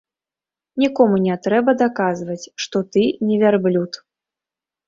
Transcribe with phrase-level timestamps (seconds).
[0.83, 3.91] Нікому не трэба даказваць, што ты не вярблюд.